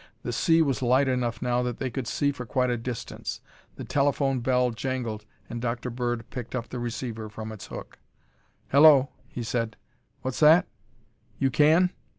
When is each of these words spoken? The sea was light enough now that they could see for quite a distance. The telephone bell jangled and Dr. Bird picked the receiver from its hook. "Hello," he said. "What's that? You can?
The 0.23 0.33
sea 0.33 0.63
was 0.63 0.81
light 0.81 1.07
enough 1.07 1.43
now 1.43 1.61
that 1.61 1.77
they 1.77 1.91
could 1.91 2.07
see 2.07 2.31
for 2.31 2.43
quite 2.43 2.71
a 2.71 2.75
distance. 2.77 3.39
The 3.75 3.83
telephone 3.83 4.39
bell 4.39 4.71
jangled 4.71 5.25
and 5.47 5.61
Dr. 5.61 5.91
Bird 5.91 6.27
picked 6.31 6.55
the 6.71 6.79
receiver 6.79 7.29
from 7.29 7.51
its 7.51 7.67
hook. 7.67 7.99
"Hello," 8.71 9.11
he 9.27 9.43
said. 9.43 9.77
"What's 10.23 10.39
that? 10.39 10.65
You 11.37 11.51
can? 11.51 11.91